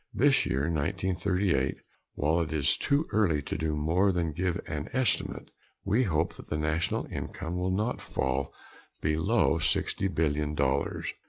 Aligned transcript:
This 0.15 0.47
year, 0.47 0.61
1938, 0.61 1.77
while 2.15 2.39
it 2.41 2.51
is 2.51 2.75
too 2.75 3.05
early 3.11 3.43
to 3.43 3.55
do 3.55 3.75
more 3.75 4.11
than 4.11 4.31
give 4.31 4.59
an 4.65 4.89
estimate, 4.93 5.51
we 5.85 6.05
hope 6.05 6.33
that 6.37 6.47
the 6.47 6.57
national 6.57 7.05
income 7.11 7.55
will 7.59 7.69
not 7.75 8.01
fall 8.01 8.51
below 8.99 9.59
sixty 9.59 10.07
billion 10.07 10.55
dollars. 10.55 11.13